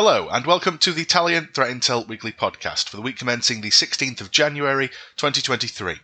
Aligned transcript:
Hello, 0.00 0.28
and 0.28 0.46
welcome 0.46 0.78
to 0.78 0.92
the 0.92 1.02
Italian 1.02 1.48
Threat 1.52 1.72
Intel 1.72 2.06
Weekly 2.06 2.30
Podcast 2.30 2.88
for 2.88 2.94
the 2.94 3.02
week 3.02 3.18
commencing 3.18 3.62
the 3.62 3.70
16th 3.70 4.20
of 4.20 4.30
January 4.30 4.90
2023, 5.16 5.96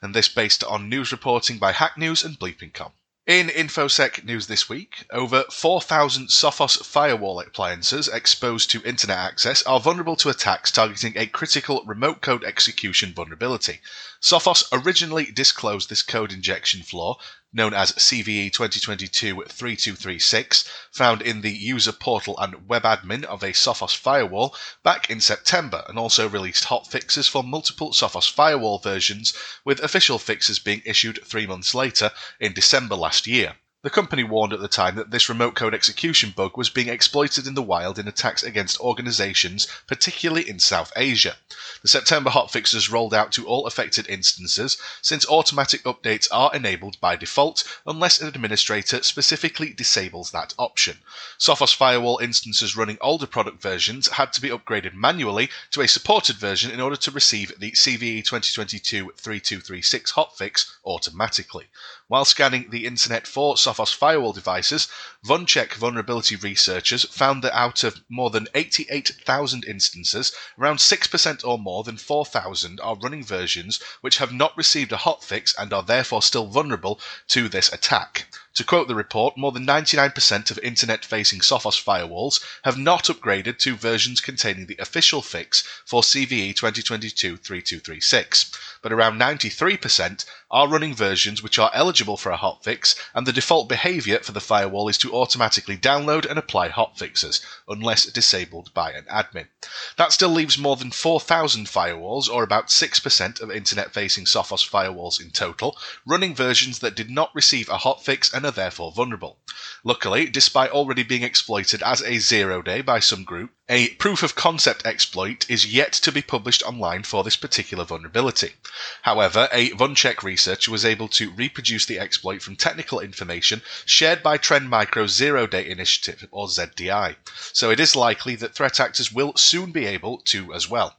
and 0.00 0.14
this 0.14 0.30
based 0.30 0.64
on 0.64 0.88
news 0.88 1.12
reporting 1.12 1.58
by 1.58 1.72
Hack 1.72 1.98
News 1.98 2.24
and 2.24 2.38
Bleeping.com. 2.38 2.92
In 3.26 3.48
InfoSec 3.48 4.24
news 4.24 4.46
this 4.46 4.70
week, 4.70 5.04
over 5.10 5.44
4,000 5.50 6.28
Sophos 6.28 6.82
firewall 6.86 7.40
appliances 7.40 8.08
exposed 8.08 8.70
to 8.70 8.82
internet 8.82 9.18
access 9.18 9.62
are 9.64 9.78
vulnerable 9.78 10.16
to 10.16 10.30
attacks 10.30 10.70
targeting 10.70 11.12
a 11.16 11.26
critical 11.26 11.82
remote 11.84 12.22
code 12.22 12.44
execution 12.44 13.12
vulnerability. 13.12 13.80
Sophos 14.22 14.64
originally 14.72 15.26
disclosed 15.26 15.90
this 15.90 16.02
code 16.02 16.32
injection 16.32 16.82
flaw, 16.82 17.18
known 17.54 17.72
as 17.72 17.92
CVE 17.92 18.50
2022-3236, 18.50 20.68
found 20.90 21.22
in 21.22 21.40
the 21.40 21.52
user 21.52 21.92
portal 21.92 22.36
and 22.38 22.68
web 22.68 22.82
admin 22.82 23.24
of 23.24 23.42
a 23.42 23.52
Sophos 23.52 23.96
firewall 23.96 24.54
back 24.82 25.08
in 25.08 25.20
September, 25.20 25.84
and 25.88 25.98
also 25.98 26.28
released 26.28 26.64
hot 26.64 26.90
fixes 26.90 27.28
for 27.28 27.42
multiple 27.42 27.92
Sophos 27.92 28.30
firewall 28.30 28.80
versions, 28.80 29.32
with 29.64 29.80
official 29.80 30.18
fixes 30.18 30.58
being 30.58 30.82
issued 30.84 31.24
three 31.24 31.46
months 31.46 31.74
later 31.74 32.10
in 32.40 32.52
December 32.52 32.96
last 32.96 33.26
year. 33.26 33.54
The 33.84 33.90
company 33.90 34.24
warned 34.24 34.54
at 34.54 34.60
the 34.60 34.68
time 34.68 34.96
that 34.96 35.10
this 35.10 35.28
remote 35.28 35.54
code 35.54 35.74
execution 35.74 36.32
bug 36.34 36.56
was 36.56 36.70
being 36.70 36.88
exploited 36.88 37.46
in 37.46 37.52
the 37.52 37.62
wild 37.62 37.98
in 37.98 38.08
attacks 38.08 38.42
against 38.42 38.80
organizations, 38.80 39.68
particularly 39.86 40.48
in 40.48 40.58
South 40.58 40.90
Asia. 40.96 41.36
The 41.82 41.88
September 41.88 42.30
hotfix 42.30 42.64
hotfixes 42.64 42.90
rolled 42.90 43.12
out 43.12 43.30
to 43.32 43.46
all 43.46 43.66
affected 43.66 44.08
instances, 44.08 44.78
since 45.02 45.28
automatic 45.28 45.82
updates 45.82 46.26
are 46.32 46.54
enabled 46.54 46.98
by 46.98 47.14
default 47.14 47.62
unless 47.86 48.22
an 48.22 48.28
administrator 48.28 49.02
specifically 49.02 49.74
disables 49.74 50.30
that 50.30 50.54
option. 50.58 51.00
Sophos 51.38 51.74
firewall 51.74 52.16
instances 52.22 52.74
running 52.74 52.96
older 53.02 53.26
product 53.26 53.60
versions 53.60 54.08
had 54.08 54.32
to 54.32 54.40
be 54.40 54.48
upgraded 54.48 54.94
manually 54.94 55.50
to 55.72 55.82
a 55.82 55.88
supported 55.88 56.36
version 56.36 56.70
in 56.70 56.80
order 56.80 56.96
to 56.96 57.10
receive 57.10 57.52
the 57.58 57.72
CVE 57.72 58.24
2022-3236 58.24 60.12
hotfix 60.14 60.72
automatically. 60.86 61.66
While 62.06 62.24
scanning 62.24 62.70
the 62.70 62.86
internet 62.86 63.26
for 63.26 63.56
Sophos 63.56 63.73
firewall 63.74 64.32
devices, 64.32 64.88
VulnCheck 65.24 65.74
vulnerability 65.74 66.36
researchers 66.36 67.04
found 67.10 67.42
that 67.42 67.56
out 67.56 67.82
of 67.82 68.02
more 68.08 68.30
than 68.30 68.48
88,000 68.54 69.64
instances, 69.64 70.32
around 70.58 70.76
6% 70.76 71.44
or 71.44 71.58
more 71.58 71.82
than 71.82 71.96
4,000 71.96 72.80
are 72.80 72.96
running 72.96 73.24
versions 73.24 73.80
which 74.00 74.18
have 74.18 74.32
not 74.32 74.56
received 74.56 74.92
a 74.92 74.96
hotfix 74.96 75.54
and 75.58 75.72
are 75.72 75.82
therefore 75.82 76.22
still 76.22 76.46
vulnerable 76.46 77.00
to 77.28 77.48
this 77.48 77.72
attack. 77.72 78.28
To 78.54 78.62
quote 78.62 78.86
the 78.86 78.94
report, 78.94 79.36
more 79.36 79.50
than 79.50 79.66
99% 79.66 80.52
of 80.52 80.60
internet 80.60 81.04
facing 81.04 81.40
Sophos 81.40 81.82
firewalls 81.82 82.38
have 82.62 82.78
not 82.78 83.06
upgraded 83.06 83.58
to 83.58 83.74
versions 83.74 84.20
containing 84.20 84.66
the 84.66 84.76
official 84.78 85.22
fix 85.22 85.64
for 85.84 86.02
CVE 86.02 86.54
2022 86.54 87.36
3236, 87.36 88.52
but 88.80 88.92
around 88.92 89.18
93% 89.18 90.24
are 90.52 90.68
running 90.68 90.94
versions 90.94 91.42
which 91.42 91.58
are 91.58 91.72
eligible 91.74 92.16
for 92.16 92.30
a 92.30 92.38
hotfix, 92.38 92.94
and 93.12 93.26
the 93.26 93.32
default 93.32 93.68
behavior 93.68 94.20
for 94.20 94.30
the 94.30 94.40
firewall 94.40 94.88
is 94.88 94.98
to 94.98 95.12
automatically 95.12 95.76
download 95.76 96.24
and 96.24 96.38
apply 96.38 96.68
hotfixes, 96.68 97.40
unless 97.66 98.06
disabled 98.06 98.72
by 98.72 98.92
an 98.92 99.04
admin. 99.10 99.48
That 99.96 100.12
still 100.12 100.28
leaves 100.28 100.56
more 100.56 100.76
than 100.76 100.92
4,000 100.92 101.66
firewalls, 101.66 102.28
or 102.28 102.44
about 102.44 102.68
6% 102.68 103.40
of 103.40 103.50
internet 103.50 103.92
facing 103.92 104.26
Sophos 104.26 104.64
firewalls 104.64 105.20
in 105.20 105.32
total, 105.32 105.76
running 106.06 106.36
versions 106.36 106.78
that 106.78 106.94
did 106.94 107.10
not 107.10 107.34
receive 107.34 107.68
a 107.68 107.78
hotfix 107.78 108.32
and 108.32 108.43
are 108.44 108.50
therefore 108.50 108.92
vulnerable. 108.92 109.38
Luckily, 109.82 110.26
despite 110.26 110.70
already 110.70 111.02
being 111.02 111.22
exploited 111.22 111.82
as 111.82 112.02
a 112.02 112.18
zero 112.18 112.62
day 112.62 112.80
by 112.80 113.00
some 113.00 113.24
group, 113.24 113.52
a 113.68 113.88
proof 113.96 114.22
of 114.22 114.34
concept 114.34 114.84
exploit 114.84 115.48
is 115.48 115.66
yet 115.66 115.92
to 115.92 116.12
be 116.12 116.22
published 116.22 116.62
online 116.62 117.02
for 117.02 117.24
this 117.24 117.36
particular 117.36 117.84
vulnerability. 117.84 118.54
However, 119.02 119.48
a 119.52 119.70
VulnCheck 119.70 120.22
researcher 120.22 120.70
was 120.70 120.84
able 120.84 121.08
to 121.08 121.30
reproduce 121.30 121.86
the 121.86 121.98
exploit 121.98 122.42
from 122.42 122.56
technical 122.56 123.00
information 123.00 123.62
shared 123.86 124.22
by 124.22 124.36
Trend 124.36 124.68
Micro's 124.68 125.14
Zero 125.14 125.46
Day 125.46 125.68
Initiative, 125.68 126.26
or 126.30 126.48
ZDI, 126.48 127.16
so 127.52 127.70
it 127.70 127.80
is 127.80 127.96
likely 127.96 128.36
that 128.36 128.54
threat 128.54 128.80
actors 128.80 129.12
will 129.12 129.34
soon 129.36 129.72
be 129.72 129.86
able 129.86 130.18
to 130.26 130.52
as 130.52 130.68
well. 130.68 130.96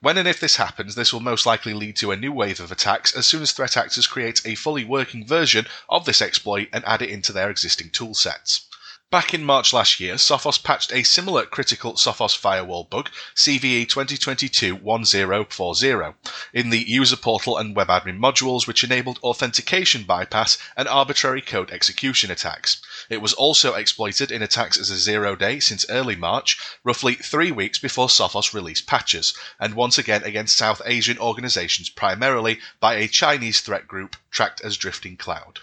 When 0.00 0.18
and 0.18 0.28
if 0.28 0.38
this 0.38 0.56
happens, 0.56 0.96
this 0.96 1.14
will 1.14 1.20
most 1.20 1.46
likely 1.46 1.72
lead 1.72 1.96
to 1.96 2.12
a 2.12 2.16
new 2.16 2.30
wave 2.30 2.60
of 2.60 2.70
attacks 2.70 3.14
as 3.16 3.26
soon 3.26 3.40
as 3.40 3.52
threat 3.52 3.74
actors 3.74 4.06
create 4.06 4.42
a 4.44 4.54
fully 4.54 4.84
working 4.84 5.26
version 5.26 5.66
of 5.88 6.04
this 6.04 6.20
exploit 6.20 6.68
and 6.74 6.84
add 6.84 7.00
it 7.00 7.08
into 7.08 7.32
their 7.32 7.48
existing 7.48 7.88
toolsets. 7.88 8.66
Back 9.12 9.32
in 9.34 9.44
March 9.44 9.74
last 9.74 10.00
year, 10.00 10.14
Sophos 10.14 10.56
patched 10.56 10.90
a 10.90 11.02
similar 11.02 11.44
critical 11.44 11.96
Sophos 11.96 12.34
firewall 12.34 12.84
bug, 12.84 13.10
CVE 13.36 13.86
2022-1040, 13.86 16.14
in 16.54 16.70
the 16.70 16.78
user 16.78 17.18
portal 17.18 17.58
and 17.58 17.76
web 17.76 17.88
admin 17.88 18.18
modules, 18.18 18.66
which 18.66 18.82
enabled 18.82 19.18
authentication 19.22 20.04
bypass 20.04 20.56
and 20.78 20.88
arbitrary 20.88 21.42
code 21.42 21.70
execution 21.70 22.30
attacks. 22.30 22.80
It 23.10 23.20
was 23.20 23.34
also 23.34 23.74
exploited 23.74 24.32
in 24.32 24.40
attacks 24.40 24.78
as 24.78 24.88
a 24.88 24.96
zero 24.96 25.36
day 25.36 25.60
since 25.60 25.84
early 25.90 26.16
March, 26.16 26.58
roughly 26.82 27.14
three 27.14 27.52
weeks 27.52 27.78
before 27.78 28.08
Sophos 28.08 28.54
released 28.54 28.86
patches, 28.86 29.34
and 29.60 29.74
once 29.74 29.98
again 29.98 30.24
against 30.24 30.56
South 30.56 30.80
Asian 30.86 31.18
organizations 31.18 31.90
primarily 31.90 32.60
by 32.80 32.94
a 32.94 33.08
Chinese 33.08 33.60
threat 33.60 33.86
group 33.86 34.16
tracked 34.30 34.62
as 34.62 34.78
Drifting 34.78 35.18
Cloud. 35.18 35.60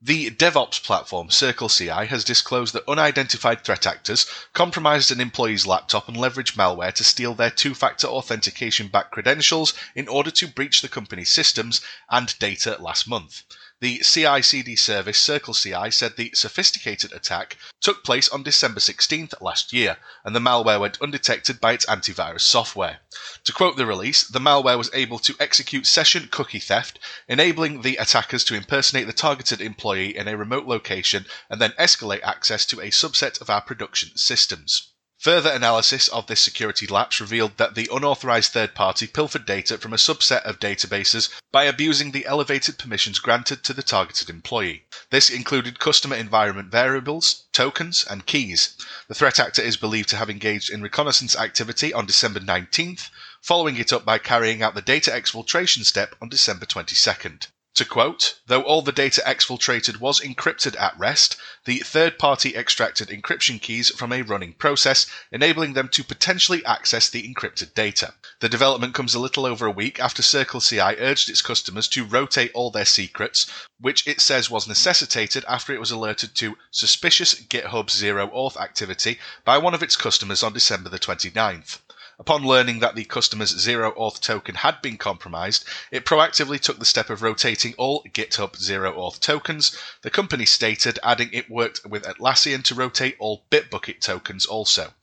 The 0.00 0.30
DevOps 0.30 0.80
platform 0.80 1.28
CircleCI 1.28 2.06
has 2.06 2.22
disclosed 2.22 2.72
that 2.72 2.88
unidentified 2.88 3.64
threat 3.64 3.84
actors 3.84 4.26
compromised 4.52 5.10
an 5.10 5.20
employee's 5.20 5.66
laptop 5.66 6.06
and 6.06 6.16
leveraged 6.16 6.54
malware 6.54 6.94
to 6.94 7.02
steal 7.02 7.34
their 7.34 7.50
two 7.50 7.74
factor 7.74 8.06
authentication 8.06 8.86
backed 8.86 9.10
credentials 9.10 9.74
in 9.96 10.06
order 10.06 10.30
to 10.30 10.46
breach 10.46 10.82
the 10.82 10.88
company's 10.88 11.32
systems 11.32 11.80
and 12.08 12.38
data 12.38 12.76
last 12.78 13.08
month. 13.08 13.42
The 13.80 13.98
CI 14.00 14.42
CD 14.42 14.74
service 14.74 15.24
CircleCI 15.24 15.94
said 15.94 16.16
the 16.16 16.32
sophisticated 16.34 17.12
attack 17.12 17.56
took 17.80 18.02
place 18.02 18.28
on 18.28 18.42
December 18.42 18.80
16th 18.80 19.40
last 19.40 19.72
year, 19.72 19.98
and 20.24 20.34
the 20.34 20.40
malware 20.40 20.80
went 20.80 21.00
undetected 21.00 21.60
by 21.60 21.74
its 21.74 21.86
antivirus 21.86 22.40
software. 22.40 22.98
To 23.44 23.52
quote 23.52 23.76
the 23.76 23.86
release, 23.86 24.24
the 24.24 24.40
malware 24.40 24.76
was 24.76 24.90
able 24.92 25.20
to 25.20 25.36
execute 25.38 25.86
session 25.86 26.26
cookie 26.28 26.58
theft, 26.58 26.98
enabling 27.28 27.82
the 27.82 27.98
attackers 27.98 28.42
to 28.46 28.56
impersonate 28.56 29.06
the 29.06 29.12
targeted 29.12 29.60
employee 29.60 30.16
in 30.16 30.26
a 30.26 30.36
remote 30.36 30.66
location 30.66 31.26
and 31.48 31.60
then 31.60 31.70
escalate 31.78 32.22
access 32.24 32.66
to 32.66 32.80
a 32.80 32.90
subset 32.90 33.40
of 33.40 33.48
our 33.48 33.60
production 33.60 34.16
systems. 34.16 34.88
Further 35.22 35.50
analysis 35.50 36.06
of 36.06 36.28
this 36.28 36.40
security 36.40 36.86
lapse 36.86 37.20
revealed 37.20 37.56
that 37.56 37.74
the 37.74 37.88
unauthorized 37.92 38.52
third 38.52 38.76
party 38.76 39.08
pilfered 39.08 39.44
data 39.44 39.76
from 39.76 39.92
a 39.92 39.96
subset 39.96 40.42
of 40.42 40.60
databases 40.60 41.28
by 41.50 41.64
abusing 41.64 42.12
the 42.12 42.24
elevated 42.24 42.78
permissions 42.78 43.18
granted 43.18 43.64
to 43.64 43.72
the 43.72 43.82
targeted 43.82 44.30
employee. 44.30 44.84
This 45.10 45.28
included 45.28 45.80
customer 45.80 46.14
environment 46.14 46.70
variables, 46.70 47.46
tokens, 47.52 48.04
and 48.08 48.26
keys. 48.26 48.76
The 49.08 49.14
threat 49.16 49.40
actor 49.40 49.60
is 49.60 49.76
believed 49.76 50.08
to 50.10 50.16
have 50.16 50.30
engaged 50.30 50.70
in 50.70 50.82
reconnaissance 50.82 51.34
activity 51.34 51.92
on 51.92 52.06
December 52.06 52.38
19th, 52.38 53.10
following 53.42 53.76
it 53.76 53.92
up 53.92 54.04
by 54.04 54.18
carrying 54.18 54.62
out 54.62 54.76
the 54.76 54.82
data 54.82 55.10
exfiltration 55.10 55.84
step 55.84 56.14
on 56.22 56.28
December 56.28 56.64
22nd. 56.64 57.48
To 57.78 57.84
quote, 57.84 58.40
though 58.48 58.62
all 58.62 58.82
the 58.82 58.90
data 58.90 59.22
exfiltrated 59.24 59.98
was 59.98 60.18
encrypted 60.18 60.74
at 60.80 60.98
rest, 60.98 61.36
the 61.64 61.78
third 61.78 62.18
party 62.18 62.56
extracted 62.56 63.06
encryption 63.06 63.62
keys 63.62 63.90
from 63.90 64.12
a 64.12 64.22
running 64.22 64.54
process, 64.54 65.06
enabling 65.30 65.74
them 65.74 65.88
to 65.90 66.02
potentially 66.02 66.64
access 66.64 67.08
the 67.08 67.22
encrypted 67.22 67.74
data. 67.74 68.14
The 68.40 68.48
development 68.48 68.94
comes 68.94 69.14
a 69.14 69.20
little 69.20 69.46
over 69.46 69.64
a 69.64 69.70
week 69.70 70.00
after 70.00 70.24
CircleCI 70.24 70.96
urged 70.98 71.30
its 71.30 71.40
customers 71.40 71.86
to 71.90 72.04
rotate 72.04 72.50
all 72.52 72.72
their 72.72 72.84
secrets, 72.84 73.46
which 73.78 74.04
it 74.08 74.20
says 74.20 74.50
was 74.50 74.66
necessitated 74.66 75.44
after 75.46 75.72
it 75.72 75.78
was 75.78 75.92
alerted 75.92 76.34
to 76.34 76.58
suspicious 76.72 77.36
GitHub 77.36 77.86
OAuth 77.92 78.60
activity 78.60 79.20
by 79.44 79.56
one 79.56 79.74
of 79.74 79.84
its 79.84 79.94
customers 79.94 80.42
on 80.42 80.52
December 80.52 80.90
the 80.90 80.98
29th. 80.98 81.78
Upon 82.20 82.44
learning 82.44 82.80
that 82.80 82.96
the 82.96 83.04
customer's 83.04 83.54
OAuth 83.54 84.20
token 84.20 84.56
had 84.56 84.82
been 84.82 84.98
compromised, 84.98 85.64
it 85.92 86.04
proactively 86.04 86.58
took 86.58 86.80
the 86.80 86.84
step 86.84 87.10
of 87.10 87.22
rotating 87.22 87.74
all 87.74 88.02
GitHub 88.12 88.56
OAuth 88.56 89.20
tokens. 89.20 89.76
The 90.02 90.10
company 90.10 90.44
stated, 90.44 90.98
adding 91.04 91.30
it 91.32 91.48
worked 91.48 91.86
with 91.86 92.02
Atlassian 92.02 92.64
to 92.64 92.74
rotate 92.74 93.14
all 93.20 93.46
Bitbucket 93.52 94.00
tokens 94.00 94.46
also. 94.46 94.94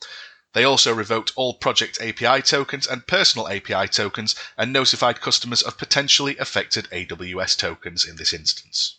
They 0.52 0.66
also 0.66 0.94
revoked 0.94 1.32
all 1.38 1.54
project 1.54 2.02
API 2.02 2.42
tokens 2.42 2.86
and 2.86 3.08
personal 3.08 3.48
API 3.48 3.88
tokens 3.88 4.36
and 4.58 4.74
notified 4.74 5.22
customers 5.22 5.62
of 5.62 5.78
potentially 5.78 6.38
affected 6.38 6.90
AWS 6.92 7.58
tokens 7.58 8.04
in 8.04 8.18
this 8.18 8.34
instance. 8.34 8.98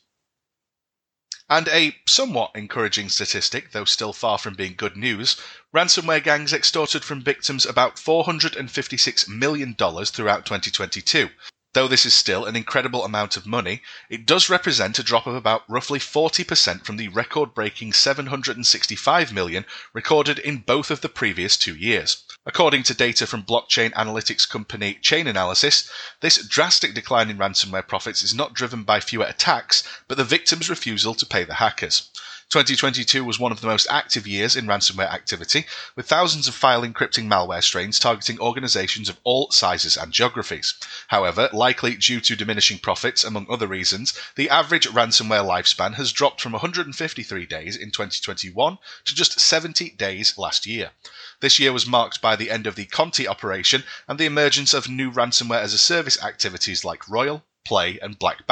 And 1.48 1.68
a 1.68 1.96
somewhat 2.08 2.50
encouraging 2.56 3.08
statistic, 3.08 3.70
though 3.70 3.84
still 3.84 4.12
far 4.12 4.36
from 4.36 4.54
being 4.54 4.74
good 4.74 4.96
news, 4.96 5.36
ransomware 5.72 6.20
gangs 6.20 6.52
extorted 6.52 7.04
from 7.04 7.22
victims 7.22 7.64
about 7.64 7.94
$456 7.96 9.28
million 9.28 9.74
throughout 9.76 10.44
2022. 10.44 11.30
Though 11.72 11.86
this 11.86 12.04
is 12.04 12.14
still 12.14 12.46
an 12.46 12.56
incredible 12.56 13.04
amount 13.04 13.36
of 13.36 13.46
money, 13.46 13.82
it 14.10 14.26
does 14.26 14.50
represent 14.50 14.98
a 14.98 15.04
drop 15.04 15.28
of 15.28 15.36
about 15.36 15.62
roughly 15.68 16.00
40% 16.00 16.84
from 16.84 16.96
the 16.96 17.08
record 17.08 17.54
breaking 17.54 17.92
765 17.92 19.32
million 19.32 19.66
recorded 19.92 20.40
in 20.40 20.56
both 20.56 20.90
of 20.90 21.00
the 21.00 21.08
previous 21.08 21.56
two 21.56 21.76
years. 21.76 22.24
According 22.48 22.84
to 22.84 22.94
data 22.94 23.26
from 23.26 23.42
blockchain 23.42 23.92
analytics 23.94 24.48
company 24.48 25.00
Chainalysis, 25.02 25.90
this 26.20 26.46
drastic 26.46 26.94
decline 26.94 27.28
in 27.28 27.38
ransomware 27.38 27.88
profits 27.88 28.22
is 28.22 28.34
not 28.36 28.54
driven 28.54 28.84
by 28.84 29.00
fewer 29.00 29.24
attacks, 29.24 29.82
but 30.06 30.16
the 30.16 30.22
victim's 30.22 30.70
refusal 30.70 31.16
to 31.16 31.26
pay 31.26 31.42
the 31.42 31.54
hackers. 31.54 32.08
2022 32.50 33.24
was 33.24 33.40
one 33.40 33.50
of 33.50 33.60
the 33.60 33.66
most 33.66 33.88
active 33.90 34.24
years 34.24 34.54
in 34.54 34.66
ransomware 34.66 35.12
activity, 35.12 35.66
with 35.96 36.06
thousands 36.06 36.46
of 36.46 36.54
file 36.54 36.82
encrypting 36.82 37.26
malware 37.26 37.62
strains 37.62 37.98
targeting 37.98 38.38
organizations 38.38 39.08
of 39.08 39.18
all 39.24 39.50
sizes 39.50 39.96
and 39.96 40.12
geographies. 40.12 40.74
However, 41.08 41.50
likely 41.52 41.96
due 41.96 42.20
to 42.20 42.36
diminishing 42.36 42.78
profits, 42.78 43.24
among 43.24 43.50
other 43.50 43.66
reasons, 43.66 44.14
the 44.36 44.48
average 44.48 44.86
ransomware 44.86 45.44
lifespan 45.44 45.94
has 45.94 46.12
dropped 46.12 46.40
from 46.40 46.52
153 46.52 47.46
days 47.46 47.76
in 47.76 47.90
2021 47.90 48.78
to 49.06 49.14
just 49.14 49.40
70 49.40 49.90
days 49.90 50.38
last 50.38 50.66
year. 50.66 50.92
This 51.40 51.58
year 51.58 51.72
was 51.72 51.84
marked 51.84 52.22
by 52.22 52.36
the 52.36 52.52
end 52.52 52.68
of 52.68 52.76
the 52.76 52.86
Conti 52.86 53.26
operation 53.26 53.82
and 54.06 54.20
the 54.20 54.24
emergence 54.24 54.72
of 54.72 54.88
new 54.88 55.10
ransomware 55.10 55.62
as 55.62 55.74
a 55.74 55.78
service 55.78 56.22
activities 56.22 56.84
like 56.84 57.08
Royal, 57.08 57.44
Play, 57.66 57.98
and 58.00 58.16
Black. 58.16 58.44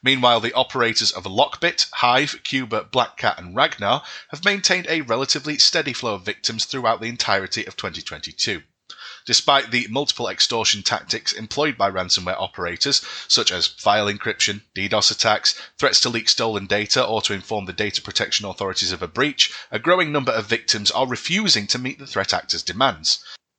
Meanwhile, 0.00 0.38
the 0.38 0.52
operators 0.52 1.10
of 1.10 1.24
Lockbit, 1.24 1.90
Hive, 1.94 2.40
Cuba, 2.44 2.84
Black 2.84 3.16
Cat, 3.16 3.36
and 3.36 3.56
Ragnar 3.56 4.04
have 4.28 4.44
maintained 4.44 4.86
a 4.88 5.00
relatively 5.00 5.58
steady 5.58 5.92
flow 5.92 6.14
of 6.14 6.22
victims 6.22 6.64
throughout 6.64 7.00
the 7.00 7.08
entirety 7.08 7.66
of 7.66 7.76
2022. 7.76 8.62
Despite 9.26 9.72
the 9.72 9.88
multiple 9.88 10.28
extortion 10.28 10.84
tactics 10.84 11.32
employed 11.32 11.76
by 11.76 11.90
ransomware 11.90 12.40
operators, 12.40 13.02
such 13.26 13.50
as 13.50 13.66
file 13.66 14.06
encryption, 14.06 14.62
DDoS 14.74 15.10
attacks, 15.10 15.60
threats 15.76 16.00
to 16.00 16.08
leak 16.08 16.28
stolen 16.28 16.66
data, 16.66 17.04
or 17.04 17.20
to 17.22 17.34
inform 17.34 17.66
the 17.66 17.72
data 17.72 18.00
protection 18.00 18.46
authorities 18.46 18.92
of 18.92 19.02
a 19.02 19.08
breach, 19.08 19.52
a 19.72 19.80
growing 19.80 20.12
number 20.12 20.32
of 20.32 20.46
victims 20.46 20.92
are 20.92 21.08
refusing 21.08 21.66
to 21.66 21.78
meet 21.78 21.98
the 21.98 22.06
threat 22.06 22.32
actors' 22.32 22.62
demands. 22.62 23.18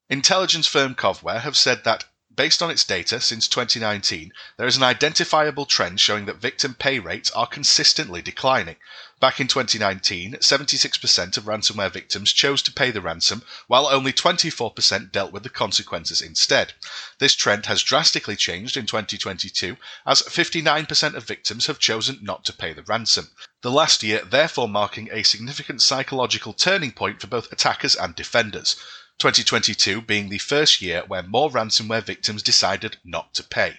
Intelligence 0.09 0.65
firm 0.65 0.95
Coveware 0.95 1.41
have 1.41 1.57
said 1.57 1.83
that 1.83 2.05
Based 2.39 2.63
on 2.63 2.71
its 2.71 2.85
data 2.85 3.19
since 3.19 3.49
2019, 3.49 4.31
there 4.55 4.65
is 4.65 4.77
an 4.77 4.83
identifiable 4.83 5.65
trend 5.65 5.99
showing 5.99 6.23
that 6.27 6.37
victim 6.37 6.73
pay 6.73 6.97
rates 6.97 7.29
are 7.31 7.45
consistently 7.45 8.21
declining. 8.21 8.77
Back 9.19 9.41
in 9.41 9.49
2019, 9.49 10.35
76% 10.35 11.35
of 11.35 11.43
ransomware 11.43 11.91
victims 11.91 12.31
chose 12.31 12.61
to 12.61 12.71
pay 12.71 12.91
the 12.91 13.01
ransom, 13.01 13.43
while 13.67 13.87
only 13.87 14.13
24% 14.13 15.11
dealt 15.11 15.33
with 15.33 15.43
the 15.43 15.49
consequences 15.49 16.21
instead. 16.21 16.71
This 17.17 17.35
trend 17.35 17.65
has 17.65 17.83
drastically 17.83 18.37
changed 18.37 18.77
in 18.77 18.85
2022, 18.85 19.75
as 20.05 20.21
59% 20.21 21.15
of 21.15 21.25
victims 21.25 21.65
have 21.65 21.77
chosen 21.77 22.19
not 22.21 22.45
to 22.45 22.53
pay 22.53 22.71
the 22.71 22.83
ransom. 22.83 23.31
The 23.63 23.69
last 23.69 24.01
year, 24.01 24.23
therefore, 24.23 24.69
marking 24.69 25.09
a 25.11 25.23
significant 25.23 25.81
psychological 25.81 26.53
turning 26.53 26.93
point 26.93 27.19
for 27.19 27.27
both 27.27 27.51
attackers 27.51 27.97
and 27.97 28.15
defenders. 28.15 28.77
2022 29.19 30.01
being 30.01 30.29
the 30.29 30.37
first 30.37 30.81
year 30.81 31.03
where 31.05 31.21
more 31.21 31.51
ransomware 31.51 32.01
victims 32.01 32.41
decided 32.41 32.95
not 33.03 33.33
to 33.33 33.43
pay. 33.43 33.77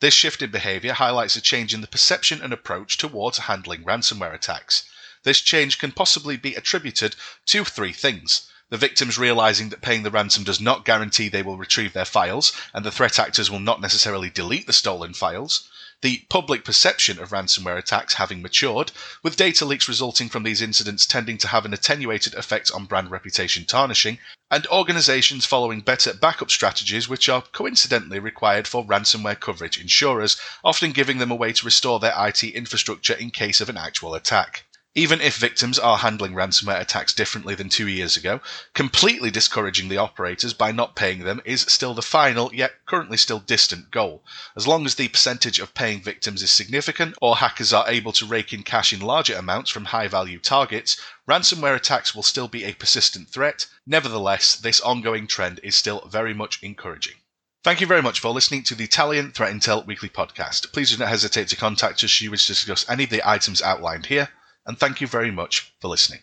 This 0.00 0.14
shift 0.14 0.40
in 0.40 0.50
behavior 0.50 0.94
highlights 0.94 1.36
a 1.36 1.42
change 1.42 1.74
in 1.74 1.82
the 1.82 1.86
perception 1.86 2.40
and 2.40 2.54
approach 2.54 2.96
towards 2.96 3.36
handling 3.36 3.84
ransomware 3.84 4.32
attacks. 4.32 4.84
This 5.24 5.42
change 5.42 5.76
can 5.78 5.92
possibly 5.92 6.38
be 6.38 6.54
attributed 6.54 7.16
to 7.46 7.66
three 7.66 7.92
things. 7.92 8.48
The 8.70 8.78
victims 8.78 9.18
realizing 9.18 9.68
that 9.68 9.82
paying 9.82 10.04
the 10.04 10.10
ransom 10.10 10.44
does 10.44 10.58
not 10.58 10.86
guarantee 10.86 11.28
they 11.28 11.42
will 11.42 11.58
retrieve 11.58 11.92
their 11.92 12.06
files, 12.06 12.52
and 12.72 12.82
the 12.82 12.90
threat 12.90 13.18
actors 13.18 13.50
will 13.50 13.60
not 13.60 13.82
necessarily 13.82 14.30
delete 14.30 14.66
the 14.66 14.72
stolen 14.72 15.12
files 15.12 15.68
the 16.00 16.24
public 16.30 16.64
perception 16.64 17.18
of 17.18 17.30
ransomware 17.30 17.76
attacks 17.76 18.14
having 18.14 18.40
matured, 18.40 18.92
with 19.22 19.36
data 19.36 19.64
leaks 19.64 19.88
resulting 19.88 20.28
from 20.28 20.44
these 20.44 20.62
incidents 20.62 21.04
tending 21.04 21.36
to 21.38 21.48
have 21.48 21.64
an 21.64 21.74
attenuated 21.74 22.34
effect 22.34 22.70
on 22.70 22.84
brand 22.84 23.10
reputation 23.10 23.64
tarnishing, 23.64 24.18
and 24.50 24.66
organizations 24.68 25.44
following 25.44 25.80
better 25.80 26.14
backup 26.14 26.50
strategies 26.50 27.08
which 27.08 27.28
are 27.28 27.42
coincidentally 27.42 28.20
required 28.20 28.68
for 28.68 28.84
ransomware 28.86 29.40
coverage 29.40 29.76
insurers, 29.76 30.36
often 30.62 30.92
giving 30.92 31.18
them 31.18 31.32
a 31.32 31.36
way 31.36 31.52
to 31.52 31.64
restore 31.64 31.98
their 31.98 32.14
IT 32.16 32.44
infrastructure 32.44 33.14
in 33.14 33.30
case 33.30 33.60
of 33.60 33.68
an 33.68 33.76
actual 33.76 34.14
attack. 34.14 34.64
Even 34.94 35.20
if 35.20 35.36
victims 35.36 35.78
are 35.78 35.98
handling 35.98 36.32
ransomware 36.32 36.80
attacks 36.80 37.12
differently 37.12 37.54
than 37.54 37.68
two 37.68 37.86
years 37.86 38.16
ago, 38.16 38.40
completely 38.72 39.30
discouraging 39.30 39.88
the 39.88 39.98
operators 39.98 40.54
by 40.54 40.72
not 40.72 40.96
paying 40.96 41.24
them 41.24 41.42
is 41.44 41.60
still 41.68 41.92
the 41.92 42.00
final, 42.00 42.50
yet 42.54 42.86
currently 42.86 43.18
still 43.18 43.38
distant 43.38 43.90
goal. 43.90 44.24
As 44.56 44.66
long 44.66 44.86
as 44.86 44.94
the 44.94 45.08
percentage 45.08 45.58
of 45.58 45.74
paying 45.74 46.00
victims 46.00 46.42
is 46.42 46.50
significant, 46.50 47.16
or 47.20 47.36
hackers 47.36 47.70
are 47.70 47.86
able 47.86 48.12
to 48.12 48.24
rake 48.24 48.54
in 48.54 48.62
cash 48.62 48.90
in 48.92 49.00
larger 49.00 49.36
amounts 49.36 49.70
from 49.70 49.84
high 49.84 50.08
value 50.08 50.38
targets, 50.38 50.96
ransomware 51.28 51.76
attacks 51.76 52.14
will 52.14 52.22
still 52.22 52.48
be 52.48 52.64
a 52.64 52.72
persistent 52.72 53.28
threat. 53.28 53.66
Nevertheless, 53.86 54.56
this 54.56 54.80
ongoing 54.80 55.26
trend 55.26 55.60
is 55.62 55.76
still 55.76 56.08
very 56.10 56.32
much 56.32 56.62
encouraging. 56.62 57.16
Thank 57.62 57.82
you 57.82 57.86
very 57.86 58.02
much 58.02 58.20
for 58.20 58.30
listening 58.30 58.62
to 58.62 58.74
the 58.74 58.84
Italian 58.84 59.32
Threat 59.32 59.52
Intel 59.52 59.84
Weekly 59.84 60.08
Podcast. 60.08 60.72
Please 60.72 60.90
do 60.90 60.96
not 60.96 61.08
hesitate 61.08 61.48
to 61.48 61.56
contact 61.56 62.02
us 62.02 62.10
should 62.10 62.24
you 62.24 62.30
wish 62.30 62.46
to 62.46 62.54
discuss 62.54 62.88
any 62.88 63.04
of 63.04 63.10
the 63.10 63.28
items 63.28 63.60
outlined 63.60 64.06
here 64.06 64.30
and 64.68 64.78
thank 64.78 65.00
you 65.00 65.08
very 65.08 65.32
much 65.32 65.72
for 65.80 65.88
listening. 65.88 66.16